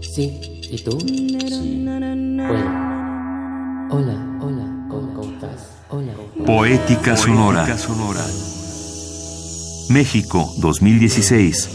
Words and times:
Sí. 0.00 0.40
¿Y 0.70 0.82
tú? 0.82 0.98
Sí. 1.00 1.84
Bueno. 1.84 2.90
Hola, 3.90 4.38
hola, 4.40 4.86
¿cómo 4.88 5.32
estás? 5.32 5.68
Hola. 5.88 6.12
Poética 6.46 7.16
Sonora. 7.16 7.66
México 9.88 10.52
2016. 10.58 11.70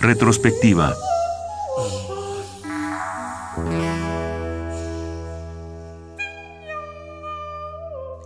Retrospectiva. 0.00 0.94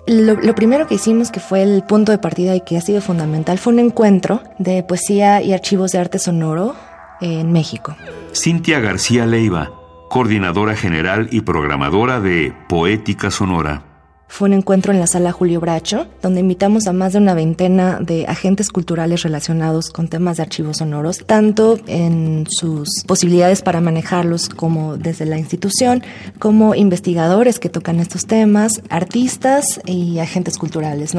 Lo, 0.07 0.55
primero 0.55 0.87
que 0.89 0.97
hicimos, 0.97 1.31
que 1.31 1.39
fue 1.39 1.63
el 1.63 1.85
punto 1.85 2.11
de 2.11 2.19
partida 2.19 2.57
y 2.57 2.61
que 2.63 2.77
ha 2.77 2.81
sido 2.81 3.01
fundamental, 3.01 3.59
fue 3.59 3.73
un 3.73 3.79
encuentro 3.79 4.43
de 4.59 4.83
poesía 4.83 5.43
y 5.43 5.53
archivos 5.53 5.93
de 5.93 5.99
arte 5.99 6.19
sonoro 6.19 6.75
en 7.21 7.53
México. 7.53 7.97
Cintia 8.35 8.81
García 8.81 9.27
Leiva, 9.27 9.71
coordinadora 10.11 10.75
general 10.75 11.29
y 11.31 11.43
programadora 11.43 12.21
de 12.21 12.53
Poética 12.69 13.31
Sonora. 13.31 13.92
Fue 14.33 14.49
un 14.49 14.55
encuentro 14.55 14.95
en 14.95 14.99
la 14.99 15.07
sala 15.07 15.31
Julio 15.31 15.61
Bracho, 15.61 16.07
donde 16.23 16.41
invitamos 16.41 16.87
a 16.87 16.95
más 16.95 17.13
de 17.13 17.19
una 17.19 17.35
veintena 17.35 17.99
de 18.01 18.25
agentes 18.27 18.71
culturales 18.71 19.25
relacionados 19.25 19.91
con 19.91 20.09
temas 20.09 20.39
de 20.39 20.45
archivos 20.45 20.79
sonoros, 20.79 21.19
tanto 21.27 21.79
en 21.87 22.47
sus 22.49 23.05
posibilidades 23.07 23.61
para 23.61 23.83
manejarlos 23.83 24.49
como 24.49 24.97
desde 24.97 25.27
la 25.27 25.37
institución, 25.37 26.03
como 26.39 26.75
investigadores 26.75 27.59
que 27.59 27.69
tocan 27.69 28.01
estos 28.01 28.25
temas, 28.25 28.81
artistas 28.89 29.83
y 29.85 30.19
agentes 30.19 30.57
culturales. 30.57 31.13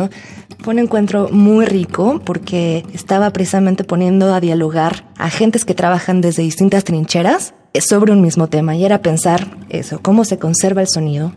Fue 0.64 0.74
un 0.74 0.80
encuentro 0.80 1.30
muy 1.30 1.68
rico 1.68 2.20
porque 2.26 2.84
estaba 2.96 3.30
precisamente 3.30 3.84
poniendo 3.84 4.34
a 4.34 4.40
dialogar 4.40 5.06
a 5.20 5.26
agentes 5.26 5.66
que 5.66 5.76
trabajan 5.76 6.22
desde 6.22 6.42
distintas 6.42 6.84
trincheras 6.84 7.54
sobre 7.80 8.12
un 8.12 8.22
mismo 8.22 8.48
tema 8.48 8.76
y 8.76 8.86
era 8.86 9.04
pensar 9.04 9.56
eso, 9.70 10.00
cómo 10.02 10.26
se 10.26 10.40
conserva 10.40 10.82
el 10.82 10.88
sonido, 10.88 11.32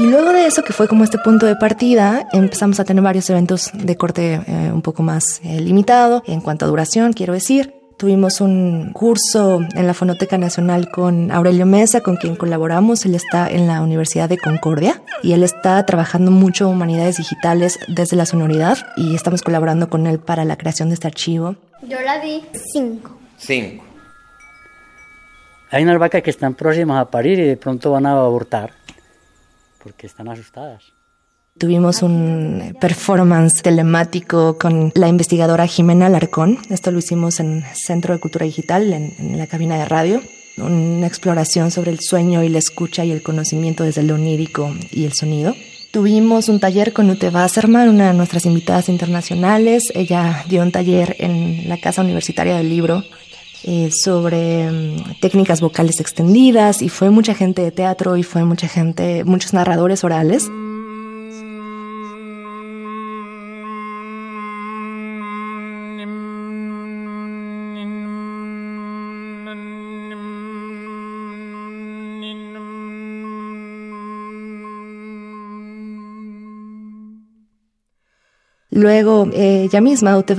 Y 0.00 0.06
luego 0.06 0.32
de 0.32 0.46
eso, 0.46 0.64
que 0.64 0.72
fue 0.72 0.88
como 0.88 1.04
este 1.04 1.18
punto 1.18 1.44
de 1.44 1.56
partida, 1.56 2.26
empezamos 2.32 2.80
a 2.80 2.86
tener 2.86 3.04
varios 3.04 3.28
eventos 3.28 3.70
de 3.74 3.98
corte 3.98 4.40
eh, 4.46 4.70
un 4.72 4.80
poco 4.80 5.02
más 5.02 5.42
eh, 5.44 5.60
limitado, 5.60 6.22
en 6.26 6.40
cuanto 6.40 6.64
a 6.64 6.68
duración, 6.68 7.12
quiero 7.12 7.34
decir. 7.34 7.74
Tuvimos 7.98 8.40
un 8.40 8.92
curso 8.94 9.60
en 9.74 9.86
la 9.86 9.92
Fonoteca 9.92 10.38
Nacional 10.38 10.90
con 10.90 11.30
Aurelio 11.30 11.66
Mesa, 11.66 12.00
con 12.00 12.16
quien 12.16 12.34
colaboramos. 12.34 13.04
Él 13.04 13.14
está 13.14 13.46
en 13.50 13.66
la 13.66 13.82
Universidad 13.82 14.30
de 14.30 14.38
Concordia 14.38 15.02
y 15.22 15.32
él 15.32 15.42
está 15.42 15.84
trabajando 15.84 16.30
mucho 16.30 16.66
humanidades 16.70 17.18
digitales 17.18 17.78
desde 17.86 18.16
la 18.16 18.24
sonoridad 18.24 18.78
y 18.96 19.14
estamos 19.14 19.42
colaborando 19.42 19.90
con 19.90 20.06
él 20.06 20.18
para 20.18 20.46
la 20.46 20.56
creación 20.56 20.88
de 20.88 20.94
este 20.94 21.08
archivo. 21.08 21.56
Yo 21.82 22.00
la 22.00 22.20
di 22.20 22.42
cinco. 22.72 23.18
Cinco. 23.36 23.84
Hay 25.70 25.82
unas 25.82 25.98
vacas 25.98 26.22
que 26.22 26.30
están 26.30 26.54
próximas 26.54 27.02
a 27.02 27.10
parir 27.10 27.38
y 27.38 27.44
de 27.44 27.58
pronto 27.58 27.92
van 27.92 28.06
a 28.06 28.12
abortar 28.12 28.79
porque 29.82 30.06
están 30.06 30.28
asustadas. 30.28 30.92
Tuvimos 31.58 32.02
un 32.02 32.76
performance 32.80 33.62
telemático 33.62 34.56
con 34.56 34.92
la 34.94 35.08
investigadora 35.08 35.66
Jimena 35.66 36.08
Larcón. 36.08 36.58
Esto 36.70 36.90
lo 36.90 37.00
hicimos 37.00 37.40
en 37.40 37.64
Centro 37.74 38.14
de 38.14 38.20
Cultura 38.20 38.46
Digital, 38.46 38.92
en, 38.92 39.36
la 39.36 39.46
cabina 39.46 39.76
de 39.76 39.84
radio. 39.84 40.22
Una 40.56 41.06
exploración 41.06 41.70
sobre 41.70 41.90
el 41.90 42.00
sueño 42.00 42.42
y 42.42 42.48
la 42.48 42.58
escucha 42.58 43.04
y 43.04 43.10
el 43.10 43.22
conocimiento 43.22 43.84
desde 43.84 44.02
lo 44.02 44.14
onírico 44.14 44.74
y 44.90 45.04
el 45.04 45.12
sonido. 45.12 45.54
Tuvimos 45.90 46.48
un 46.48 46.60
taller 46.60 46.92
con 46.92 47.10
Ute 47.10 47.30
Wasserman, 47.30 47.88
una 47.88 48.08
de 48.08 48.14
nuestras 48.14 48.46
invitadas 48.46 48.88
internacionales. 48.88 49.90
Ella 49.94 50.44
dio 50.48 50.62
un 50.62 50.70
taller 50.70 51.16
en 51.18 51.68
la 51.68 51.78
Casa 51.78 52.02
Universitaria 52.02 52.56
del 52.56 52.70
Libro 52.70 53.02
eh, 53.64 53.90
sobre 53.92 54.70
mm, 54.70 55.20
técnicas 55.20 55.60
vocales 55.60 56.00
extendidas 56.00 56.82
y 56.82 56.88
fue 56.88 57.10
mucha 57.10 57.34
gente 57.34 57.62
de 57.62 57.70
teatro 57.70 58.16
y 58.16 58.22
fue 58.22 58.44
mucha 58.44 58.68
gente, 58.68 59.24
muchos 59.24 59.52
narradores 59.52 60.04
orales. 60.04 60.48
Luego, 78.72 79.28
eh, 79.32 79.64
ella 79.64 79.80
misma, 79.80 80.16
Ute 80.16 80.36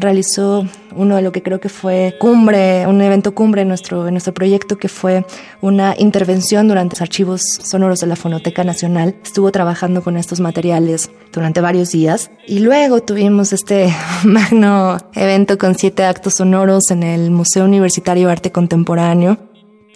realizó 0.00 0.66
uno 0.96 1.14
de 1.14 1.22
lo 1.22 1.30
que 1.30 1.40
creo 1.40 1.60
que 1.60 1.68
fue 1.68 2.16
cumbre, 2.18 2.84
un 2.88 3.00
evento 3.00 3.32
cumbre 3.32 3.62
en 3.62 3.68
nuestro, 3.68 4.08
en 4.08 4.14
nuestro 4.14 4.34
proyecto, 4.34 4.76
que 4.76 4.88
fue 4.88 5.24
una 5.60 5.94
intervención 5.96 6.66
durante 6.66 6.96
los 6.96 7.02
archivos 7.02 7.42
sonoros 7.62 8.00
de 8.00 8.08
la 8.08 8.16
Fonoteca 8.16 8.64
Nacional. 8.64 9.14
Estuvo 9.22 9.52
trabajando 9.52 10.02
con 10.02 10.16
estos 10.16 10.40
materiales 10.40 11.12
durante 11.32 11.60
varios 11.60 11.92
días. 11.92 12.32
Y 12.44 12.58
luego 12.58 13.02
tuvimos 13.02 13.52
este 13.52 13.94
magno 14.24 14.98
evento 15.14 15.56
con 15.56 15.76
siete 15.76 16.02
actos 16.02 16.34
sonoros 16.38 16.90
en 16.90 17.04
el 17.04 17.30
Museo 17.30 17.66
Universitario 17.66 18.26
de 18.26 18.32
Arte 18.32 18.50
Contemporáneo. 18.50 19.38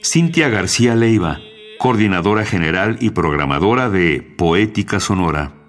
Cintia 0.00 0.48
García 0.48 0.94
Leiva, 0.94 1.40
coordinadora 1.80 2.44
general 2.44 2.98
y 3.00 3.10
programadora 3.10 3.90
de 3.90 4.22
Poética 4.22 5.00
Sonora. 5.00 5.63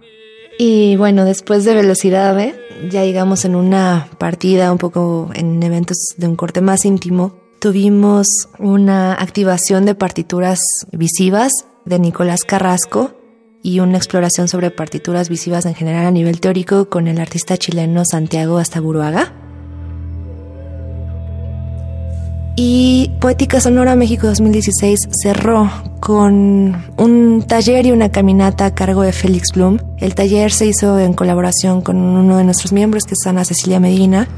Y 0.57 0.95
bueno, 0.95 1.25
después 1.25 1.65
de 1.65 1.75
Velocidad 1.75 2.53
ya 2.89 3.03
llegamos 3.03 3.45
en 3.45 3.55
una 3.55 4.07
partida 4.17 4.71
un 4.71 4.77
poco 4.77 5.29
en 5.33 5.61
eventos 5.61 5.97
de 6.17 6.27
un 6.27 6.35
corte 6.35 6.61
más 6.61 6.85
íntimo. 6.85 7.35
Tuvimos 7.59 8.27
una 8.59 9.13
activación 9.13 9.85
de 9.85 9.95
partituras 9.95 10.59
visivas 10.91 11.51
de 11.85 11.99
Nicolás 11.99 12.43
Carrasco 12.43 13.11
y 13.63 13.79
una 13.79 13.97
exploración 13.97 14.47
sobre 14.47 14.71
partituras 14.71 15.27
visivas 15.27 15.65
en 15.65 15.73
general 15.73 16.05
a 16.05 16.11
nivel 16.11 16.39
teórico 16.39 16.89
con 16.89 17.07
el 17.07 17.19
artista 17.19 17.57
chileno 17.57 18.03
Santiago 18.05 18.57
Astaburuaga. 18.57 19.44
Y 22.57 23.11
Poética 23.19 23.59
Sonora 23.59 23.97
México 23.97 24.27
2016 24.27 25.09
cerró 25.11 25.69
con 25.99 26.85
un 26.95 27.43
taller 27.45 27.85
y 27.85 27.91
una 27.91 28.11
caminata 28.11 28.67
a 28.67 28.73
cargo 28.73 29.01
de 29.01 29.11
Félix 29.11 29.49
Blum. 29.53 29.77
El 29.97 30.15
taller 30.15 30.53
se 30.53 30.65
hizo 30.65 30.97
en 30.97 31.13
colaboración 31.13 31.81
con 31.81 31.97
uno 31.97 32.37
de 32.37 32.45
nuestros 32.45 32.71
miembros, 32.71 33.03
que 33.03 33.15
es 33.19 33.27
Ana 33.27 33.43
Cecilia 33.43 33.81
Medina. 33.81 34.29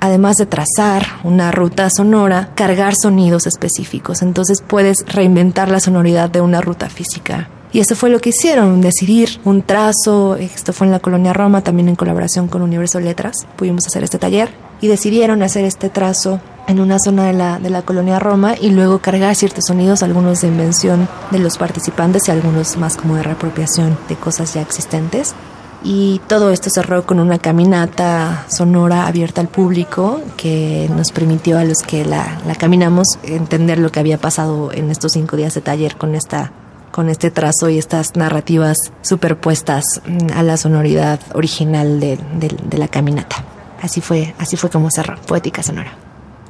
Además 0.00 0.38
de 0.38 0.46
trazar 0.46 1.06
una 1.22 1.52
ruta 1.52 1.88
sonora, 1.88 2.50
cargar 2.56 2.96
sonidos 2.96 3.46
específicos. 3.46 4.22
Entonces 4.22 4.60
puedes 4.60 5.04
reinventar 5.06 5.68
la 5.68 5.78
sonoridad 5.78 6.30
de 6.30 6.40
una 6.40 6.60
ruta 6.60 6.88
física. 6.88 7.48
Y 7.72 7.78
eso 7.78 7.94
fue 7.94 8.10
lo 8.10 8.18
que 8.18 8.30
hicieron, 8.30 8.80
decidir 8.80 9.38
un 9.44 9.62
trazo. 9.62 10.34
Esto 10.34 10.72
fue 10.72 10.88
en 10.88 10.92
la 10.92 10.98
colonia 10.98 11.32
Roma, 11.32 11.62
también 11.62 11.88
en 11.88 11.94
colaboración 11.94 12.48
con 12.48 12.62
Universo 12.62 12.98
Letras. 12.98 13.46
Pudimos 13.56 13.86
hacer 13.86 14.02
este 14.02 14.18
taller 14.18 14.69
y 14.80 14.88
decidieron 14.88 15.42
hacer 15.42 15.64
este 15.64 15.90
trazo 15.90 16.40
en 16.66 16.80
una 16.80 16.98
zona 16.98 17.26
de 17.26 17.32
la, 17.32 17.58
de 17.58 17.70
la 17.70 17.82
colonia 17.82 18.18
Roma 18.18 18.54
y 18.60 18.70
luego 18.70 19.00
cargar 19.00 19.34
ciertos 19.34 19.64
sonidos, 19.66 20.02
algunos 20.02 20.40
de 20.40 20.48
invención 20.48 21.08
de 21.30 21.40
los 21.40 21.58
participantes 21.58 22.28
y 22.28 22.30
algunos 22.30 22.76
más 22.76 22.96
como 22.96 23.16
de 23.16 23.22
reapropiación 23.24 23.98
de 24.08 24.16
cosas 24.16 24.54
ya 24.54 24.62
existentes. 24.62 25.34
Y 25.82 26.20
todo 26.28 26.50
esto 26.50 26.68
cerró 26.68 27.06
con 27.06 27.20
una 27.20 27.38
caminata 27.38 28.44
sonora 28.48 29.06
abierta 29.06 29.40
al 29.40 29.48
público 29.48 30.20
que 30.36 30.90
nos 30.94 31.10
permitió 31.10 31.58
a 31.58 31.64
los 31.64 31.78
que 31.78 32.04
la, 32.04 32.38
la 32.46 32.54
caminamos 32.54 33.18
entender 33.22 33.78
lo 33.78 33.90
que 33.90 33.98
había 33.98 34.18
pasado 34.18 34.70
en 34.72 34.90
estos 34.90 35.12
cinco 35.12 35.36
días 35.36 35.54
de 35.54 35.62
taller 35.62 35.96
con 35.96 36.14
esta 36.14 36.52
con 36.90 37.08
este 37.08 37.30
trazo 37.30 37.68
y 37.68 37.78
estas 37.78 38.16
narrativas 38.16 38.76
superpuestas 39.02 39.84
mm, 40.04 40.32
a 40.34 40.42
la 40.42 40.56
sonoridad 40.56 41.20
original 41.34 42.00
de, 42.00 42.18
de 42.36 42.78
la 42.78 42.88
caminata. 42.88 43.44
Así 43.82 44.00
fue, 44.00 44.34
así 44.38 44.56
fue 44.56 44.70
como 44.70 44.90
cerró 44.90 45.16
Poética 45.22 45.62
Sonora. 45.62 45.92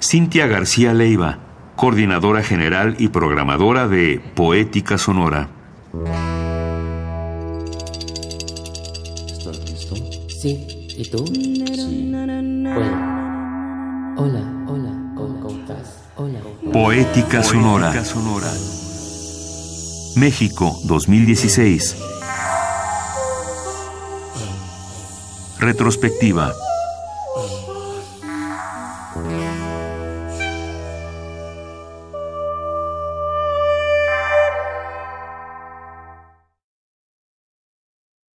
Cintia 0.01 0.47
García 0.47 0.95
Leiva, 0.95 1.39
coordinadora 1.77 2.43
general 2.43 2.97
y 2.99 3.09
programadora 3.09 3.87
de 3.87 4.21
Poética 4.35 4.99
Sonora. 4.99 5.49
¿Estás 9.27 9.59
listo? 9.69 9.95
Sí. 10.29 10.87
¿Y 10.97 11.09
tú? 11.11 11.25
Sí. 11.27 12.13
Hola, 14.17 14.43
hola, 14.69 15.15
¿cómo 15.17 15.59
estás? 15.61 15.95
Hola. 16.17 16.41
Poética 16.73 17.43
Sonora. 17.43 17.93
México 20.17 20.77
2016. 20.85 21.97
Retrospectiva. 25.59 26.53